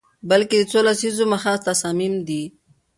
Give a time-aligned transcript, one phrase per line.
[0.29, 2.43] بلکه د څو لسیزو مخه تصامیم دي